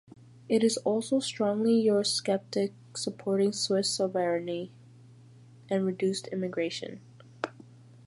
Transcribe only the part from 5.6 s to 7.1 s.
and reduced immigration.